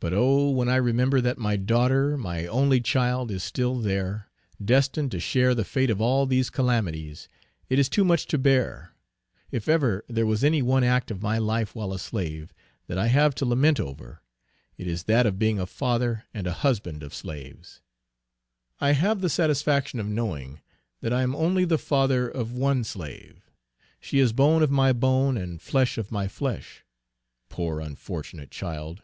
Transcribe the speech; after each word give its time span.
But 0.00 0.12
oh! 0.12 0.50
when 0.50 0.68
I 0.68 0.76
remember 0.76 1.20
that 1.22 1.38
my 1.38 1.56
daughter, 1.56 2.16
my 2.16 2.46
only 2.46 2.80
child, 2.80 3.32
is 3.32 3.42
still 3.42 3.80
there, 3.80 4.30
destined 4.64 5.10
to 5.10 5.18
share 5.18 5.56
the 5.56 5.64
fate 5.64 5.90
of 5.90 6.00
all 6.00 6.24
these 6.24 6.50
calamities, 6.50 7.28
it 7.68 7.80
is 7.80 7.88
too 7.88 8.04
much 8.04 8.26
to 8.26 8.38
bear. 8.38 8.92
If 9.50 9.68
ever 9.68 10.04
there 10.08 10.24
was 10.24 10.44
any 10.44 10.62
one 10.62 10.84
act 10.84 11.10
of 11.10 11.20
my 11.20 11.36
life 11.38 11.74
while 11.74 11.92
a 11.92 11.98
slave, 11.98 12.54
that 12.86 12.96
I 12.96 13.08
have 13.08 13.34
to 13.34 13.44
lament 13.44 13.80
over, 13.80 14.22
it 14.76 14.86
is 14.86 15.02
that 15.04 15.26
of 15.26 15.36
being 15.36 15.58
a 15.58 15.66
father 15.66 16.22
and 16.32 16.46
a 16.46 16.52
husband 16.62 17.02
of 17.02 17.12
slaves. 17.12 17.80
I 18.78 18.92
have 18.92 19.20
the 19.20 19.28
satisfaction 19.28 19.98
of 19.98 20.06
knowing 20.06 20.60
that 21.00 21.12
I 21.12 21.22
am 21.22 21.34
only 21.34 21.64
the 21.64 21.76
father 21.76 22.28
of 22.28 22.52
one 22.52 22.84
slave. 22.84 23.50
She 23.98 24.20
is 24.20 24.32
bone 24.32 24.62
of 24.62 24.70
my 24.70 24.92
bone, 24.92 25.36
and 25.36 25.60
flesh 25.60 25.98
of 25.98 26.12
my 26.12 26.28
flesh; 26.28 26.84
poor 27.48 27.80
unfortunate 27.80 28.52
child. 28.52 29.02